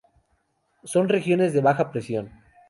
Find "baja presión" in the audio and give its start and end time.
1.61-2.31